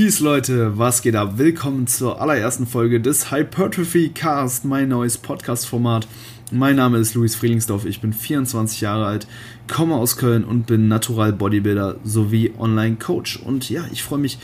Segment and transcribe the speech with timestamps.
[0.00, 1.34] Peace Leute, was geht ab?
[1.36, 6.08] Willkommen zur allerersten Folge des Hypertrophy Cast, mein neues Podcast-Format.
[6.50, 9.26] Mein Name ist Luis Frielingsdorf, ich bin 24 Jahre alt,
[9.70, 13.40] komme aus Köln und bin Natural Bodybuilder sowie Online-Coach.
[13.44, 14.38] Und ja, ich freue mich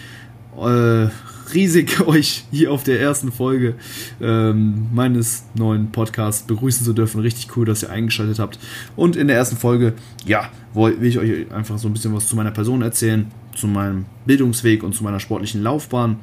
[0.58, 1.06] äh,
[1.54, 3.74] riesig, euch hier auf der ersten Folge
[4.20, 7.20] ähm, meines neuen Podcasts begrüßen zu dürfen.
[7.20, 8.58] Richtig cool, dass ihr eingeschaltet habt.
[8.96, 12.36] Und in der ersten Folge, ja, will ich euch einfach so ein bisschen was zu
[12.36, 16.16] meiner Person erzählen, zu meinem Bildungsweg und zu meiner sportlichen Laufbahn.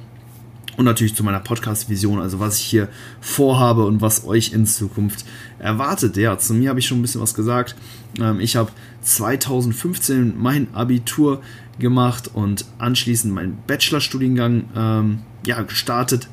[0.76, 2.90] Und natürlich zu meiner Podcast-Vision, also was ich hier
[3.22, 5.24] vorhabe und was euch in Zukunft
[5.60, 6.18] erwartet.
[6.18, 7.76] Ja, zu mir habe ich schon ein bisschen was gesagt.
[8.20, 11.42] Ähm, ich habe 2015 mein Abitur
[11.80, 16.28] gemacht und anschließend meinen Bachelorstudiengang ähm, ja, gestartet.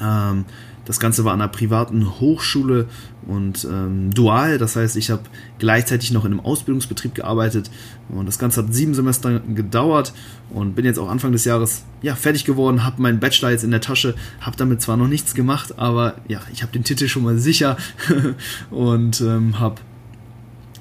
[0.00, 0.44] Ähm,
[0.88, 2.86] das Ganze war an einer privaten Hochschule
[3.26, 4.56] und ähm, dual.
[4.56, 5.20] Das heißt, ich habe
[5.58, 7.70] gleichzeitig noch in einem Ausbildungsbetrieb gearbeitet.
[8.08, 10.14] Und das Ganze hat sieben Semester gedauert
[10.48, 13.70] und bin jetzt auch Anfang des Jahres ja, fertig geworden, habe meinen Bachelor jetzt in
[13.70, 17.22] der Tasche, habe damit zwar noch nichts gemacht, aber ja, ich habe den Titel schon
[17.22, 17.76] mal sicher
[18.70, 19.82] und ähm, habe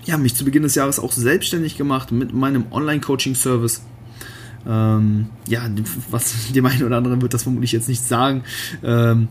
[0.05, 3.81] ja, mich zu Beginn des Jahres auch selbstständig gemacht mit meinem Online-Coaching-Service.
[4.65, 5.69] Ähm, ja,
[6.09, 8.45] was dem einen oder anderen wird das vermutlich jetzt nicht sagen.
[8.83, 9.27] Ähm,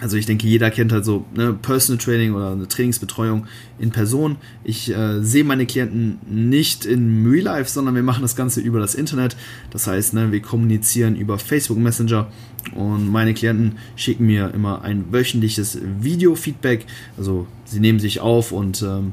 [0.00, 3.46] also ich denke, jeder kennt halt so ne, Personal Training oder eine Trainingsbetreuung
[3.78, 4.36] in Person.
[4.64, 8.78] Ich äh, sehe meine Klienten nicht in Real Life, sondern wir machen das Ganze über
[8.78, 9.36] das Internet.
[9.70, 12.28] Das heißt, ne, wir kommunizieren über Facebook Messenger
[12.74, 16.86] und meine Klienten schicken mir immer ein wöchentliches Video-Feedback.
[17.16, 19.12] Also sie nehmen sich auf und ähm,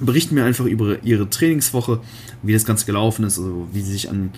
[0.00, 2.00] berichten mir einfach über ihre Trainingswoche,
[2.42, 4.30] wie das Ganze gelaufen ist, also wie sie sich an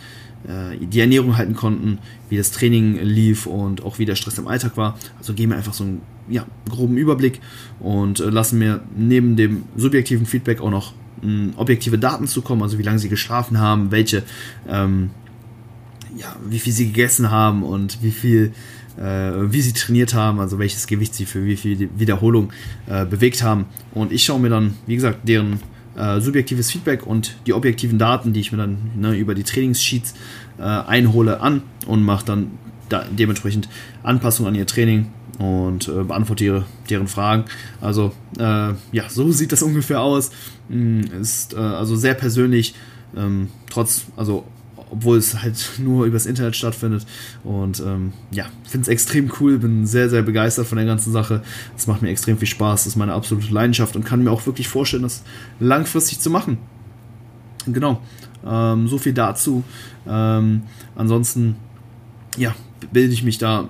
[0.44, 4.48] äh, die Ernährung halten konnten, wie das Training lief und auch wie der Stress im
[4.48, 4.98] Alltag war.
[5.18, 7.40] Also geben mir einfach so einen ja, groben Überblick
[7.78, 12.78] und äh, lassen mir neben dem subjektiven Feedback auch noch mh, objektive Daten zukommen, also
[12.78, 14.22] wie lange sie geschlafen haben, welche,
[14.68, 15.10] ähm,
[16.16, 18.52] ja, wie viel sie gegessen haben und wie viel
[18.96, 22.52] äh, wie sie trainiert haben, also welches Gewicht sie für wie viel Wiederholung
[22.86, 23.66] äh, bewegt haben.
[23.92, 25.60] Und ich schaue mir dann, wie gesagt, deren
[25.96, 30.14] äh, subjektives Feedback und die objektiven Daten, die ich mir dann ne, über die Trainingssheets
[30.58, 32.52] äh, einhole, an und mache dann
[32.88, 33.68] da dementsprechend
[34.02, 35.06] Anpassungen an ihr Training
[35.38, 37.44] und äh, beantworte ihre, deren Fragen.
[37.80, 38.42] Also äh,
[38.92, 40.30] ja, so sieht das ungefähr aus.
[40.68, 42.74] Mm, ist also sehr persönlich,
[43.16, 44.44] ähm, trotz, also
[44.90, 47.06] obwohl es halt nur übers Internet stattfindet.
[47.44, 51.42] Und ähm, ja, finde es extrem cool, bin sehr, sehr begeistert von der ganzen Sache.
[51.76, 54.46] Es macht mir extrem viel Spaß, das ist meine absolute Leidenschaft und kann mir auch
[54.46, 55.22] wirklich vorstellen, das
[55.58, 56.58] langfristig zu machen.
[57.66, 58.00] Genau,
[58.46, 59.62] ähm, so viel dazu.
[60.08, 60.62] Ähm,
[60.96, 61.56] ansonsten,
[62.36, 62.54] ja,
[62.92, 63.68] bilde ich mich da,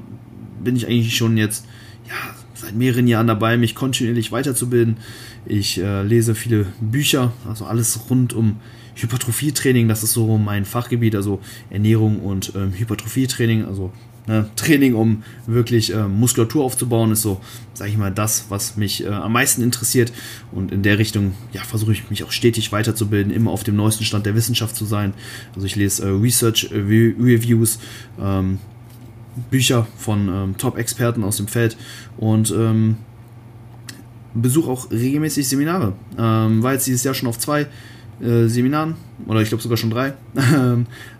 [0.62, 1.66] bin ich eigentlich schon jetzt,
[2.08, 2.14] ja,
[2.54, 4.98] seit mehreren Jahren dabei, mich kontinuierlich weiterzubilden.
[5.46, 8.56] Ich äh, lese viele Bücher, also alles rund um
[9.02, 11.40] Hypertrophietraining, das ist so mein Fachgebiet, also
[11.70, 13.92] Ernährung und ähm, Hypertrophietraining, also
[14.26, 17.40] ne, Training, um wirklich äh, Muskulatur aufzubauen, ist so,
[17.74, 20.12] sage ich mal, das, was mich äh, am meisten interessiert.
[20.52, 24.04] Und in der Richtung, ja, versuche ich mich auch stetig weiterzubilden, immer auf dem neuesten
[24.04, 25.14] Stand der Wissenschaft zu sein.
[25.54, 27.78] Also ich lese äh, Research Reviews,
[28.20, 28.58] ähm,
[29.50, 31.76] Bücher von ähm, Top-Experten aus dem Feld
[32.16, 32.96] und ähm,
[34.34, 35.94] besuche auch regelmäßig Seminare.
[36.18, 37.66] Ähm, war jetzt dieses Jahr schon auf zwei
[38.22, 38.94] äh, Seminaren,
[39.26, 40.14] oder ich glaube sogar schon drei.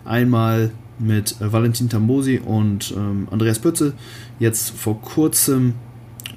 [0.05, 3.93] Einmal mit äh, Valentin Tambosi und ähm, Andreas Pützel.
[4.39, 5.73] Jetzt vor kurzem,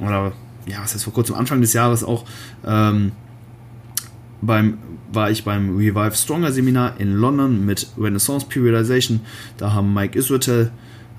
[0.01, 0.33] oder
[0.67, 2.25] ja, was heißt vor kurzem, Anfang des Jahres auch,
[2.67, 3.13] ähm,
[4.41, 4.79] beim,
[5.13, 9.21] war ich beim Revive Stronger Seminar in London mit Renaissance Periodization.
[9.59, 10.71] Da haben Mike Israel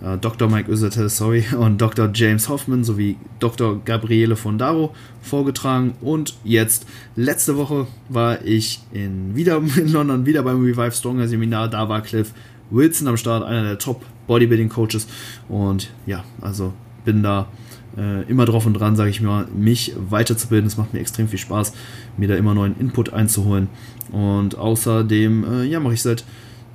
[0.06, 0.50] äh, Dr.
[0.50, 2.10] Mike Usatel, sorry, und Dr.
[2.14, 3.82] James Hoffman sowie Dr.
[3.84, 5.94] Gabriele Fondaro vorgetragen.
[6.02, 6.86] Und jetzt,
[7.16, 11.70] letzte Woche war ich in, wieder in London, wieder beim Revive Stronger Seminar.
[11.70, 12.34] Da war Cliff
[12.70, 15.08] Wilson am Start, einer der Top Bodybuilding Coaches.
[15.50, 17.48] Und ja, also bin da
[17.98, 20.68] äh, immer drauf und dran, sage ich mal, mich weiterzubilden.
[20.68, 21.74] Es macht mir extrem viel Spaß,
[22.18, 23.70] mir da immer neuen Input einzuholen.
[24.12, 26.26] Und außerdem, äh, ja, mache ich seit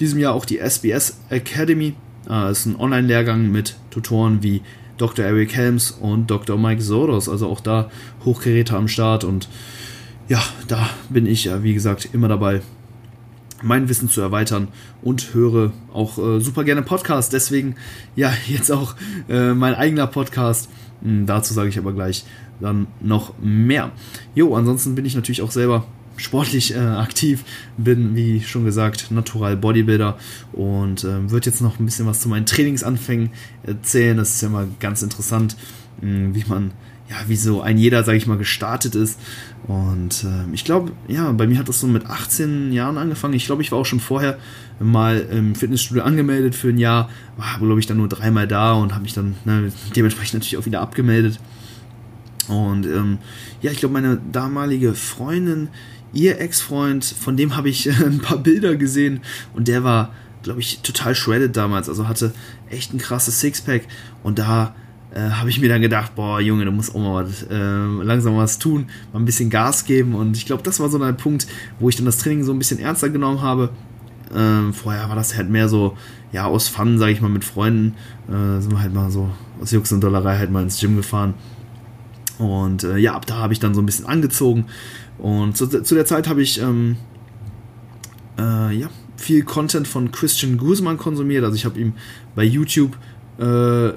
[0.00, 1.94] diesem Jahr auch die SBS Academy.
[2.28, 4.62] Äh, ist ein Online-Lehrgang mit Tutoren wie
[4.98, 5.24] Dr.
[5.24, 6.58] Eric Helms und Dr.
[6.58, 7.90] Mike Soros, also auch da
[8.24, 9.48] Hochgeräte am Start und
[10.28, 12.60] ja, da bin ich, ja, wie gesagt, immer dabei,
[13.62, 14.68] mein Wissen zu erweitern
[15.02, 17.30] und höre auch äh, super gerne Podcasts.
[17.30, 17.74] Deswegen
[18.16, 18.94] ja jetzt auch
[19.28, 20.68] äh, mein eigener Podcast.
[21.02, 22.24] Hm, dazu sage ich aber gleich
[22.60, 23.90] dann noch mehr.
[24.34, 25.84] Jo, ansonsten bin ich natürlich auch selber
[26.16, 27.44] sportlich äh, aktiv,
[27.76, 30.18] bin, wie schon gesagt, Natural Bodybuilder
[30.52, 33.30] und äh, wird jetzt noch ein bisschen was zu meinen Trainingsanfängen
[33.62, 34.16] erzählen.
[34.16, 35.56] Das ist ja immer ganz interessant,
[36.00, 36.72] mh, hm, wie man
[37.10, 39.18] ja, wie so ein jeder, sage ich mal, gestartet ist.
[39.66, 43.34] Und äh, ich glaube, ja, bei mir hat das so mit 18 Jahren angefangen.
[43.34, 44.38] Ich glaube, ich war auch schon vorher
[44.78, 48.92] mal im Fitnessstudio angemeldet für ein Jahr, war, glaube ich, dann nur dreimal da und
[48.92, 51.40] habe mich dann ne, dementsprechend natürlich auch wieder abgemeldet.
[52.50, 53.18] Und ähm,
[53.62, 55.68] ja, ich glaube, meine damalige Freundin,
[56.12, 59.20] ihr Ex-Freund, von dem habe ich ein paar Bilder gesehen
[59.54, 60.12] und der war,
[60.42, 61.88] glaube ich, total shredded damals.
[61.88, 62.32] Also hatte
[62.68, 63.82] echt ein krasses Sixpack
[64.22, 64.74] und da
[65.14, 68.36] äh, habe ich mir dann gedacht, boah, Junge, du musst auch mal was, äh, langsam
[68.36, 70.14] was tun, mal ein bisschen Gas geben.
[70.14, 71.46] Und ich glaube, das war so ein Punkt,
[71.78, 73.70] wo ich dann das Training so ein bisschen ernster genommen habe.
[74.34, 75.96] Ähm, vorher war das halt mehr so,
[76.32, 77.94] ja, aus Fun, sage ich mal, mit Freunden.
[78.28, 79.30] Äh, sind wir halt mal so
[79.60, 81.34] aus Jux und Dollerei halt mal ins Gym gefahren.
[82.40, 84.64] Und äh, ja, ab da habe ich dann so ein bisschen angezogen.
[85.18, 86.96] Und zu, zu der Zeit habe ich ähm,
[88.38, 91.44] äh, ja, viel Content von Christian Guzman konsumiert.
[91.44, 91.92] Also ich habe ihm
[92.34, 92.96] bei YouTube
[93.38, 93.90] äh,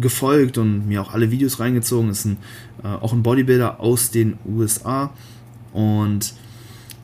[0.00, 2.10] gefolgt und mir auch alle Videos reingezogen.
[2.10, 2.38] Ist ein,
[2.82, 5.12] äh, auch ein Bodybuilder aus den USA.
[5.72, 6.34] Und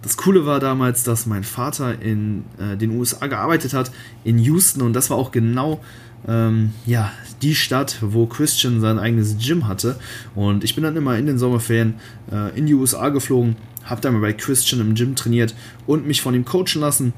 [0.02, 3.92] das Coole war damals, dass mein Vater in äh, den USA gearbeitet hat,
[4.24, 4.82] in Houston.
[4.82, 5.80] Und das war auch genau
[6.28, 7.12] ähm, ja,
[7.42, 9.96] die Stadt, wo Christian sein eigenes Gym hatte.
[10.34, 11.94] Und ich bin dann immer in den Sommerferien
[12.30, 15.54] äh, in die USA geflogen, habe dann bei Christian im Gym trainiert
[15.86, 17.12] und mich von ihm coachen lassen.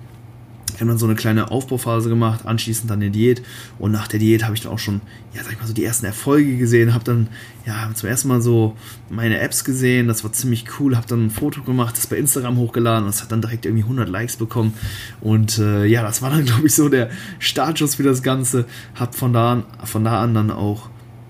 [0.71, 3.43] Wir haben dann so eine kleine Aufbauphase gemacht, anschließend dann eine Diät.
[3.79, 5.03] Und nach der Diät habe ich dann auch schon,
[5.35, 7.29] ja, sag ich mal, so die ersten Erfolge gesehen, habe dann,
[7.67, 8.75] ja, zum ersten Mal so
[9.11, 12.57] meine Apps gesehen, das war ziemlich cool, habe dann ein Foto gemacht, das bei Instagram
[12.57, 13.05] hochgeladen.
[13.05, 14.73] Und das hat dann direkt irgendwie 100 Likes bekommen.
[15.21, 18.65] Und äh, ja, das war dann, glaube ich, so der Startschuss für das Ganze,
[18.95, 20.89] habe von da an, von da an dann auch,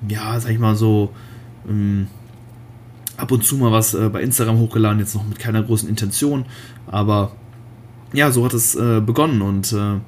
[0.09, 1.13] ja, sag ich mal so,
[1.69, 2.07] ähm,
[3.17, 6.45] ab und zu mal was äh, bei Instagram hochgeladen, jetzt noch mit keiner großen Intention,
[6.87, 7.33] aber
[8.13, 10.01] ja, so hat es äh, begonnen und äh,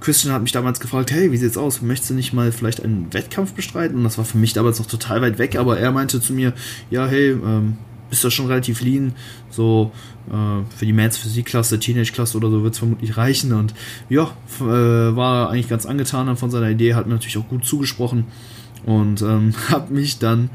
[0.00, 1.80] Christian hat mich damals gefragt, hey, wie sieht's aus?
[1.80, 3.96] Möchtest du nicht mal vielleicht einen Wettkampf bestreiten?
[3.96, 6.52] Und das war für mich damals noch total weit weg, aber er meinte zu mir,
[6.90, 7.78] ja, hey, ähm,
[8.10, 9.14] bist du schon relativ lean,
[9.50, 9.92] so
[10.28, 13.52] äh, für die Mans Physik-Klasse, Teenage-Klasse oder so wird es vermutlich reichen.
[13.52, 13.74] Und
[14.10, 14.30] ja,
[14.60, 18.26] äh, war eigentlich ganz angetan von seiner Idee, hat mir natürlich auch gut zugesprochen
[18.84, 20.50] und ähm, hat mich dann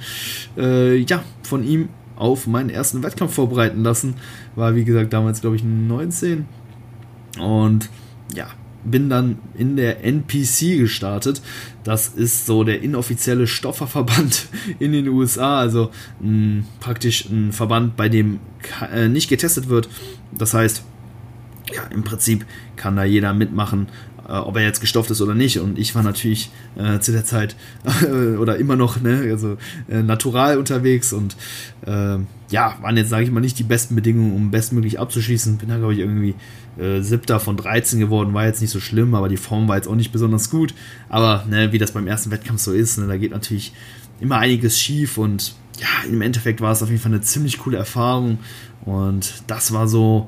[0.57, 4.15] äh, ja von ihm auf meinen ersten Wettkampf vorbereiten lassen.
[4.55, 6.45] War wie gesagt damals glaube ich 19
[7.37, 7.89] und
[8.33, 8.47] ja,
[8.83, 11.41] bin dann in der NPC gestartet.
[11.83, 14.47] Das ist so der inoffizielle Stofferverband
[14.79, 15.91] in den USA, also
[16.21, 18.39] mh, praktisch ein Verband, bei dem
[18.93, 19.89] äh, nicht getestet wird.
[20.31, 20.83] Das heißt,
[21.73, 22.45] ja, im Prinzip
[22.75, 23.87] kann da jeder mitmachen,
[24.37, 25.59] ob er jetzt gestofft ist oder nicht.
[25.59, 27.55] Und ich war natürlich äh, zu der Zeit
[28.03, 29.57] äh, oder immer noch ne, also,
[29.89, 31.35] äh, natural unterwegs und
[31.85, 35.57] ähm, ja, waren jetzt, sage ich mal, nicht die besten Bedingungen, um bestmöglich abzuschließen.
[35.57, 36.35] Bin da, glaube ich, irgendwie
[36.79, 39.87] äh, siebter von 13 geworden, war jetzt nicht so schlimm, aber die Form war jetzt
[39.87, 40.73] auch nicht besonders gut.
[41.09, 43.73] Aber ne, wie das beim ersten Wettkampf so ist, ne, da geht natürlich
[44.19, 47.77] immer einiges schief und ja, im Endeffekt war es auf jeden Fall eine ziemlich coole
[47.77, 48.39] Erfahrung
[48.85, 50.27] und das war so,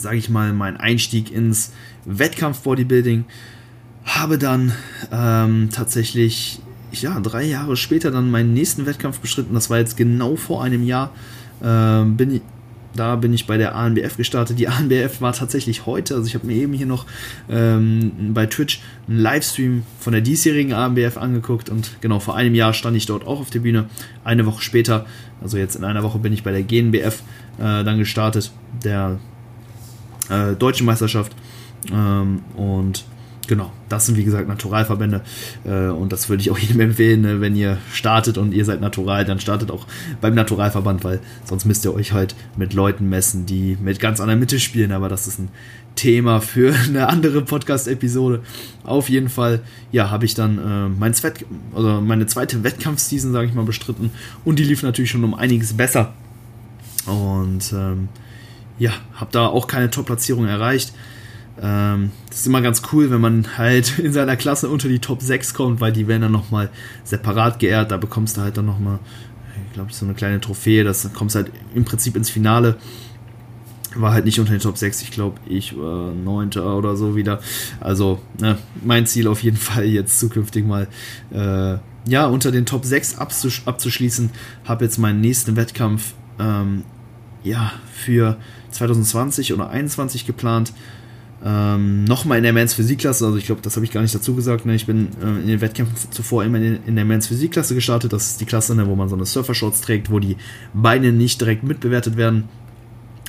[0.00, 1.72] sage ich mal, mein Einstieg ins
[2.04, 3.24] Wettkampf-Bodybuilding.
[4.04, 4.72] Habe dann
[5.10, 6.60] ähm, tatsächlich,
[6.92, 9.54] ja, drei Jahre später dann meinen nächsten Wettkampf bestritten.
[9.54, 11.12] Das war jetzt genau vor einem Jahr.
[11.62, 12.40] Ähm, bin,
[12.96, 14.58] da bin ich bei der ANBF gestartet.
[14.58, 17.06] Die ANBF war tatsächlich heute, also ich habe mir eben hier noch
[17.48, 22.72] ähm, bei Twitch einen Livestream von der diesjährigen ANBF angeguckt und genau vor einem Jahr
[22.72, 23.86] stand ich dort auch auf der Bühne.
[24.24, 25.06] Eine Woche später,
[25.42, 27.22] also jetzt in einer Woche bin ich bei der GNBF
[27.58, 28.50] äh, dann gestartet,
[28.82, 29.18] der
[30.30, 31.32] äh, deutschen Meisterschaft.
[31.92, 33.04] Ähm, und
[33.46, 35.22] Genau, das sind wie gesagt Naturalverbände
[35.64, 37.40] äh, und das würde ich auch jedem empfehlen, ne?
[37.40, 39.86] wenn ihr startet und ihr seid natural, dann startet auch
[40.20, 44.38] beim Naturalverband, weil sonst müsst ihr euch halt mit Leuten messen, die mit ganz anderer
[44.38, 45.48] Mitte spielen, aber das ist ein
[45.94, 48.42] Thema für eine andere Podcast-Episode.
[48.82, 49.60] Auf jeden Fall,
[49.92, 54.10] ja, habe ich dann äh, mein Zweit also meine zweite Wettkampfseason, sage ich mal, bestritten
[54.44, 56.14] und die lief natürlich schon um einiges besser
[57.06, 58.08] und ähm,
[58.78, 60.92] ja, habe da auch keine Top-Platzierung erreicht
[61.60, 65.22] ähm, das ist immer ganz cool, wenn man halt in seiner Klasse unter die Top
[65.22, 66.70] 6 kommt, weil die werden dann nochmal
[67.04, 67.90] separat geehrt.
[67.90, 68.98] Da bekommst du halt dann nochmal,
[69.66, 70.84] ich glaube, so eine kleine Trophäe.
[70.84, 72.76] Das kommst halt im Prinzip ins Finale.
[73.94, 77.40] War halt nicht unter den Top 6, ich glaube, ich war Neunter oder so wieder.
[77.80, 80.86] Also, ne, mein Ziel auf jeden Fall jetzt zukünftig mal,
[81.32, 81.78] äh,
[82.08, 84.30] ja, unter den Top 6 abzusch abzuschließen.
[84.64, 86.84] Habe jetzt meinen nächsten Wettkampf, ähm,
[87.46, 88.36] ja, für
[88.70, 90.72] 2020 oder 2021 geplant.
[91.44, 94.34] Ähm, Nochmal in der Mans Physikklasse, also ich glaube, das habe ich gar nicht dazu
[94.34, 94.66] gesagt.
[94.66, 94.74] Ne?
[94.74, 98.12] Ich bin äh, in den Wettkämpfen zuvor immer in, in der Mans Physikklasse gestartet.
[98.12, 100.36] Das ist die Klasse, ne, wo man so eine Surfer-Shorts trägt, wo die
[100.72, 102.44] Beine nicht direkt mitbewertet werden.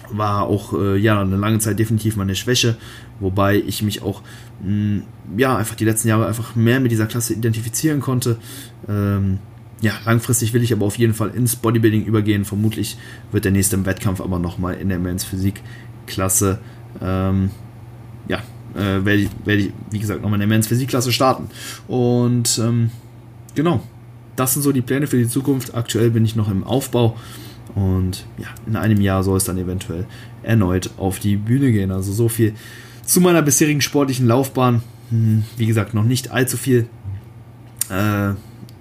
[0.10, 2.78] War auch äh, ja eine lange Zeit definitiv meine Schwäche,
[3.20, 4.22] wobei ich mich auch
[4.64, 5.02] mh,
[5.36, 8.38] ja einfach die letzten Jahre einfach mehr mit dieser Klasse identifizieren konnte.
[8.88, 9.40] Ähm,
[9.82, 12.46] ja, langfristig will ich aber auf jeden Fall ins Bodybuilding übergehen.
[12.46, 12.98] Vermutlich
[13.32, 16.60] wird der nächste Wettkampf aber nochmal in der Men's Physik-Klasse,
[17.02, 17.52] ähm,
[18.28, 18.40] ja,
[18.76, 21.50] äh, werde ich, werd ich, wie gesagt, nochmal in der Men's Physik-Klasse starten.
[21.88, 22.90] Und ähm,
[23.56, 23.84] genau,
[24.36, 25.76] das sind so die Pläne für die Zukunft.
[25.76, 27.18] Aktuell bin ich noch im Aufbau
[27.76, 30.06] und ja, in einem Jahr soll es dann eventuell
[30.42, 31.92] erneut auf die Bühne gehen.
[31.92, 32.54] Also so viel
[33.06, 34.82] zu meiner bisherigen sportlichen Laufbahn.
[35.10, 36.88] Hm, wie gesagt, noch nicht allzu viel.
[37.90, 38.34] Äh,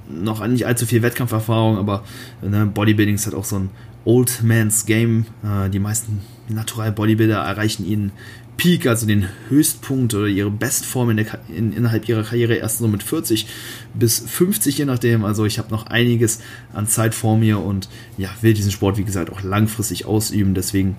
[0.09, 2.05] noch nicht allzu viel Wettkampferfahrung, aber
[2.43, 3.71] ne, Bodybuilding ist halt auch so ein
[4.05, 5.27] Old Man's Game.
[5.43, 8.13] Äh, die meisten Natural Bodybuilder erreichen ihren
[8.57, 12.89] Peak, also den Höchstpunkt oder ihre Bestform in der, in, innerhalb ihrer Karriere erst so
[12.89, 13.47] mit 40
[13.95, 15.25] bis 50, je nachdem.
[15.25, 16.41] Also ich habe noch einiges
[16.73, 20.55] an Zeit vor mir und ja, will diesen Sport, wie gesagt, auch langfristig ausüben.
[20.55, 20.97] Deswegen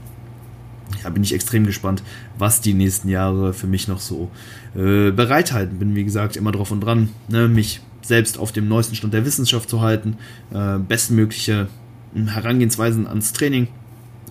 [1.04, 2.04] ja, bin ich extrem gespannt,
[2.38, 4.30] was die nächsten Jahre für mich noch so
[4.76, 5.80] äh, bereithalten.
[5.80, 9.26] Bin, wie gesagt, immer drauf und dran, ne, mich selbst auf dem neuesten Stand der
[9.26, 10.18] Wissenschaft zu halten,
[10.54, 11.68] äh, bestmögliche
[12.14, 13.68] hm, Herangehensweisen ans Training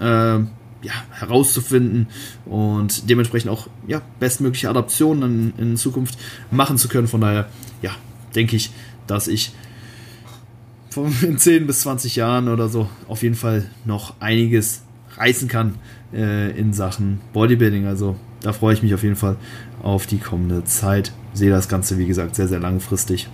[0.01, 0.39] äh,
[0.83, 2.07] ja, herauszufinden
[2.45, 6.19] und dementsprechend auch ja, bestmögliche Adaptionen in, in Zukunft
[6.51, 7.09] machen zu können.
[7.09, 7.49] Von daher,
[7.83, 7.91] ja,
[8.35, 8.71] denke ich,
[9.07, 9.53] dass ich
[11.23, 14.83] in 10 bis 20 Jahren oder so auf jeden Fall noch einiges
[15.17, 15.75] reißen kann
[16.13, 17.87] äh, in Sachen Bodybuilding.
[17.87, 19.37] Also da freue ich mich auf jeden Fall
[19.83, 21.13] auf die kommende Zeit.
[21.35, 23.29] Sehe das Ganze, wie gesagt, sehr, sehr langfristig.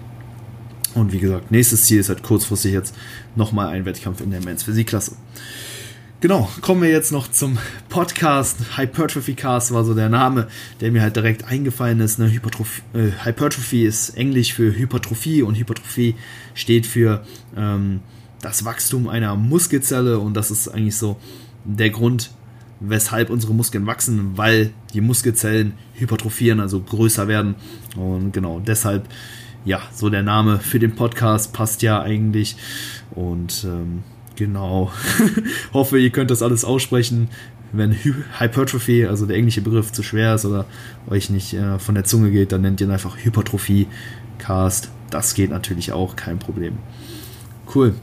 [0.94, 2.94] Und wie gesagt, nächstes Ziel ist halt kurzfristig jetzt
[3.34, 5.16] nochmal ein Wettkampf in der Men's Physik-Klasse.
[6.22, 7.58] Genau, kommen wir jetzt noch zum
[7.88, 8.78] Podcast.
[8.78, 10.46] Hypertrophy Cast war so der Name,
[10.80, 12.20] der mir halt direkt eingefallen ist.
[12.20, 12.26] Ne?
[12.26, 16.14] Äh, Hypertrophy ist Englisch für Hypertrophie und Hypertrophie
[16.54, 17.24] steht für
[17.56, 18.02] ähm,
[18.40, 21.16] das Wachstum einer Muskelzelle und das ist eigentlich so
[21.64, 22.30] der Grund,
[22.78, 27.56] weshalb unsere Muskeln wachsen, weil die Muskelzellen hypertrophieren, also größer werden.
[27.96, 29.08] Und genau deshalb
[29.64, 32.56] ja, so der Name für den Podcast passt ja eigentlich.
[33.14, 34.02] Und ähm,
[34.36, 34.90] genau,
[35.72, 37.28] hoffe, ihr könnt das alles aussprechen.
[37.72, 37.96] Wenn
[38.38, 40.66] Hypertrophy, also der englische Begriff, zu schwer ist oder
[41.08, 43.86] euch nicht äh, von der Zunge geht, dann nennt ihr ihn einfach Hypertrophie
[44.38, 44.90] Cast.
[45.10, 46.78] Das geht natürlich auch, kein Problem.
[47.74, 47.94] Cool.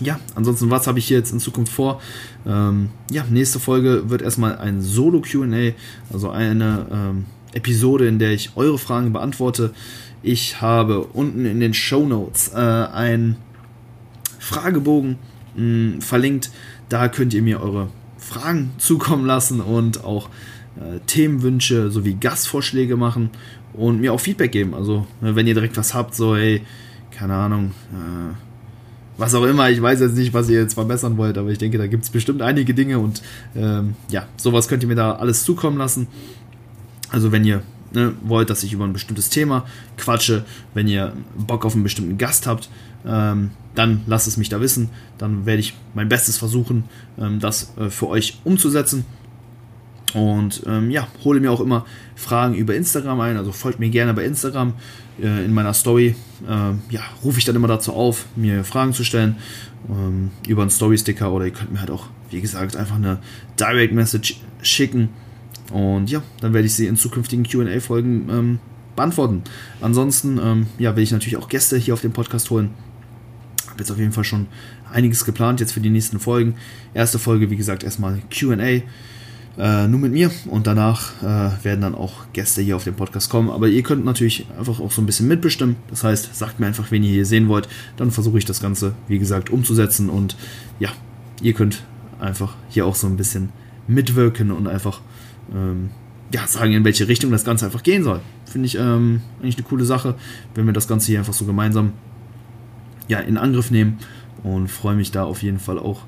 [0.00, 2.00] Ja, ansonsten, was habe ich hier jetzt in Zukunft vor?
[2.46, 5.72] Ähm, ja, nächste Folge wird erstmal ein Solo-QA,
[6.12, 9.72] also eine ähm, Episode, in der ich eure Fragen beantworte.
[10.22, 13.36] Ich habe unten in den Show Notes äh, einen
[14.38, 15.18] Fragebogen
[15.56, 16.50] mh, hm, verlinkt.
[16.88, 20.28] Da könnt ihr mir eure Fragen zukommen lassen und auch
[20.76, 23.30] äh, Themenwünsche sowie Gastvorschläge machen
[23.72, 24.74] und mir auch Feedback geben.
[24.74, 26.62] Also, ne, wenn ihr direkt was habt, so, hey,
[27.10, 28.34] keine Ahnung, äh,
[29.18, 31.78] was auch immer, ich weiß jetzt nicht, was ihr jetzt verbessern wollt, aber ich denke,
[31.78, 33.22] da gibt es bestimmt einige Dinge und
[33.54, 36.06] ähm, ja, sowas könnt ihr mir da alles zukommen lassen.
[37.10, 37.62] Also, wenn ihr
[37.96, 42.18] ne, wollt, dass ich über ein bestimmtes Thema quatsche, wenn ihr Bock auf einen bestimmten
[42.18, 42.68] Gast habt,
[43.04, 44.90] ähm, dann lasst es mich da wissen.
[45.18, 46.84] Dann werde ich mein Bestes versuchen,
[47.18, 49.04] ähm, das äh, für euch umzusetzen.
[50.14, 51.84] Und ähm, ja, hole mir auch immer
[52.14, 53.36] Fragen über Instagram ein.
[53.36, 54.74] Also folgt mir gerne bei Instagram
[55.20, 56.14] äh, in meiner Story.
[56.46, 59.36] Äh, ja, rufe ich dann immer dazu auf, mir Fragen zu stellen
[59.88, 63.18] ähm, über einen Story-Sticker oder ihr könnt mir halt auch, wie gesagt, einfach eine
[63.58, 65.08] Direct Message schicken
[65.72, 68.58] und ja, dann werde ich sie in zukünftigen QA-Folgen ähm,
[68.94, 69.42] beantworten.
[69.80, 72.70] Ansonsten ähm, ja, will ich natürlich auch Gäste hier auf dem Podcast holen.
[73.68, 74.46] Habe jetzt auf jeden Fall schon
[74.90, 76.54] einiges geplant jetzt für die nächsten Folgen.
[76.94, 78.82] Erste Folge, wie gesagt, erstmal QA.
[79.58, 83.30] Äh, nur mit mir und danach äh, werden dann auch Gäste hier auf dem Podcast
[83.30, 83.48] kommen.
[83.50, 85.76] Aber ihr könnt natürlich einfach auch so ein bisschen mitbestimmen.
[85.88, 87.68] Das heißt, sagt mir einfach, wen ihr hier sehen wollt.
[87.96, 90.10] Dann versuche ich das Ganze, wie gesagt, umzusetzen.
[90.10, 90.36] Und
[90.78, 90.90] ja,
[91.40, 91.84] ihr könnt
[92.20, 93.50] einfach hier auch so ein bisschen
[93.88, 95.00] mitwirken und einfach
[95.54, 95.90] ähm,
[96.32, 98.20] ja, sagen, in welche Richtung das Ganze einfach gehen soll.
[98.44, 100.14] Finde ich ähm, eigentlich eine coole Sache,
[100.54, 101.92] wenn wir das Ganze hier einfach so gemeinsam
[103.08, 103.98] ja, in Angriff nehmen
[104.42, 106.02] und freue mich da auf jeden Fall auch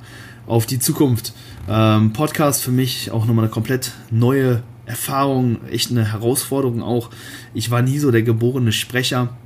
[0.47, 1.35] auf die Zukunft.
[1.69, 7.11] Ähm, Podcast für mich auch nochmal eine komplett neue Erfahrung, echt eine Herausforderung auch.
[7.53, 9.37] Ich war nie so der geborene Sprecher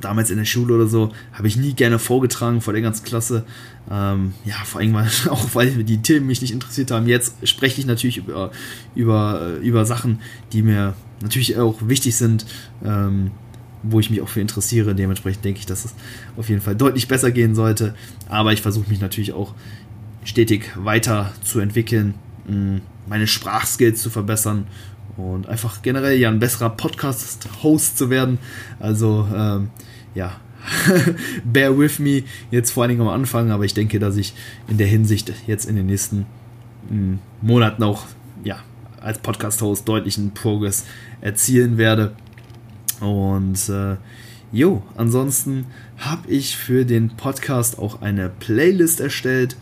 [0.00, 3.44] damals in der Schule oder so, habe ich nie gerne vorgetragen vor der ganzen Klasse.
[3.90, 4.96] Ähm, ja, vor allem
[5.28, 7.06] auch, weil die Themen mich nicht interessiert haben.
[7.06, 8.50] Jetzt spreche ich natürlich über,
[8.94, 10.20] über, über Sachen,
[10.52, 12.46] die mir natürlich auch wichtig sind,
[12.84, 13.30] ähm,
[13.82, 14.94] wo ich mich auch für interessiere.
[14.94, 15.94] Dementsprechend denke ich, dass es
[16.36, 17.94] auf jeden Fall deutlich besser gehen sollte.
[18.28, 19.54] Aber ich versuche mich natürlich auch
[20.24, 22.14] stetig weiter zu entwickeln,
[23.06, 24.66] meine Sprachskills zu verbessern
[25.16, 28.38] und einfach generell ja ein besserer Podcast-Host zu werden.
[28.80, 29.70] Also ähm,
[30.14, 30.40] ja,
[31.44, 34.34] bear with me jetzt vor allen Dingen am Anfang, aber ich denke, dass ich
[34.68, 36.26] in der Hinsicht jetzt in den nächsten
[36.90, 38.04] mm, Monaten auch
[38.44, 38.58] ja,
[39.00, 40.84] als Podcast-Host deutlichen Progress
[41.20, 42.12] erzielen werde.
[43.00, 43.96] Und äh,
[44.54, 45.64] Jo, ansonsten
[45.96, 49.56] habe ich für den Podcast auch eine Playlist erstellt.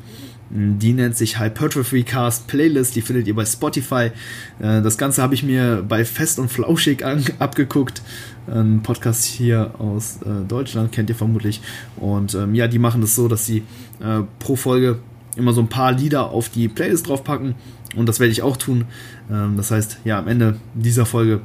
[0.52, 2.96] Die nennt sich Hypertrophy Cast Playlist.
[2.96, 4.10] Die findet ihr bei Spotify.
[4.58, 7.04] Äh, das Ganze habe ich mir bei Fest und Flauschig
[7.38, 8.02] abgeguckt.
[8.48, 11.60] Ein Podcast hier aus äh, Deutschland, kennt ihr vermutlich.
[11.96, 13.58] Und ähm, ja, die machen das so, dass sie
[14.00, 14.98] äh, pro Folge
[15.36, 17.54] immer so ein paar Lieder auf die Playlist draufpacken.
[17.94, 18.86] Und das werde ich auch tun.
[19.30, 21.42] Ähm, das heißt, ja, am Ende dieser Folge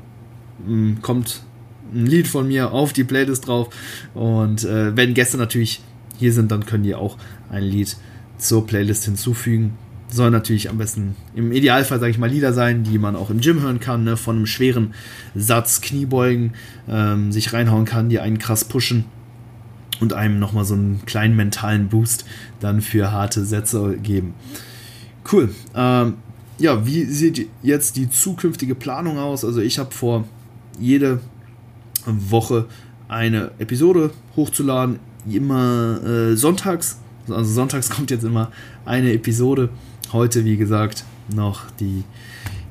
[0.66, 1.44] mm, kommt
[1.94, 3.70] ein Lied von mir auf die Playlist drauf.
[4.16, 5.82] Und wenn Gäste natürlich
[6.18, 7.18] hier sind, dann können die auch
[7.52, 7.96] ein Lied
[8.38, 9.74] zur Playlist hinzufügen.
[10.10, 13.42] Soll natürlich am besten im Idealfall, sage ich mal, Lieder sein, die man auch im
[13.42, 14.18] Gym hören kann, ne?
[14.18, 14.94] von einem schweren
[15.34, 16.54] Satz, Kniebeugen,
[16.88, 19.06] ähm, sich reinhauen kann, die einen krass pushen
[20.00, 22.26] und einem nochmal so einen kleinen mentalen Boost
[22.60, 24.34] dann für harte Sätze geben.
[25.32, 25.50] Cool.
[25.76, 26.16] Ähm,
[26.60, 29.44] ja, wie sieht jetzt die zukünftige Planung aus?
[29.44, 30.26] Also ich habe vor,
[30.80, 31.20] jede
[32.06, 32.66] Woche
[33.08, 35.00] eine Episode hochzuladen,
[35.30, 37.00] immer äh, sonntags.
[37.30, 38.52] Also sonntags kommt jetzt immer
[38.86, 39.70] eine Episode.
[40.12, 41.04] Heute, wie gesagt,
[41.34, 42.04] noch die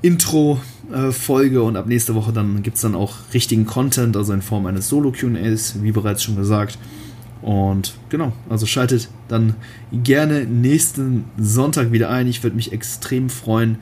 [0.03, 4.67] Intro-Folge und ab nächste Woche dann gibt es dann auch richtigen Content, also in Form
[4.67, 6.79] eines Solo-QAs, wie bereits schon gesagt.
[7.45, 9.55] Und genau, also schaltet dann
[9.93, 12.27] gerne nächsten Sonntag wieder ein.
[12.27, 13.77] Ich würde mich extrem freuen.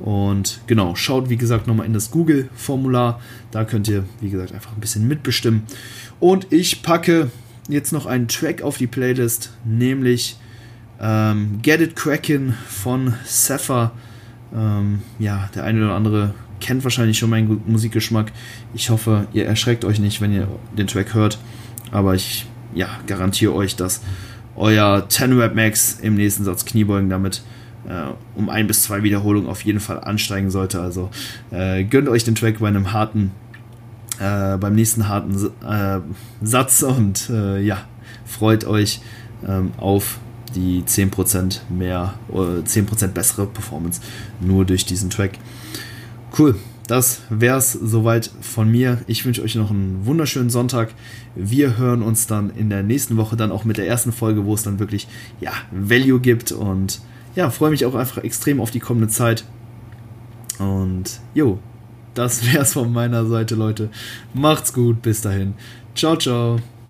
[0.00, 3.20] Und genau, schaut wie gesagt nochmal in das Google-Formular.
[3.52, 5.62] Da könnt ihr, wie gesagt, einfach ein bisschen mitbestimmen.
[6.18, 7.30] Und ich packe
[7.68, 10.38] jetzt noch einen Track auf die Playlist, nämlich
[11.00, 13.90] ähm, Get It Crackin' von Sapphire.
[14.54, 18.32] Ähm, ja, der eine oder andere kennt wahrscheinlich schon meinen Musikgeschmack.
[18.74, 21.38] Ich hoffe, ihr erschreckt euch nicht, wenn ihr den Track hört.
[21.90, 24.00] Aber ich ja, garantiere euch, dass
[24.56, 27.42] euer 10 Rap Max im nächsten Satz Kniebeugen damit
[27.88, 30.80] äh, um ein bis zwei Wiederholungen auf jeden Fall ansteigen sollte.
[30.80, 31.10] Also
[31.50, 33.32] äh, gönnt euch den Track bei einem harten,
[34.20, 36.00] äh, beim nächsten harten äh,
[36.42, 37.78] Satz und äh, ja,
[38.24, 39.00] freut euch
[39.46, 40.18] ähm, auf
[40.54, 44.00] die 10% mehr, 10% bessere Performance
[44.40, 45.32] nur durch diesen Track.
[46.38, 46.54] Cool
[46.86, 48.98] das wäre es soweit von mir.
[49.06, 50.92] Ich wünsche euch noch einen wunderschönen Sonntag.
[51.34, 54.54] Wir hören uns dann in der nächsten Woche dann auch mit der ersten Folge, wo
[54.54, 55.08] es dann wirklich
[55.40, 57.00] ja, Value gibt und
[57.34, 59.44] ja, freue mich auch einfach extrem auf die kommende Zeit.
[60.58, 61.58] Und jo,
[62.14, 63.90] das wäre es von meiner Seite, Leute.
[64.32, 65.54] Macht's gut, bis dahin.
[65.94, 66.58] Ciao, ciao.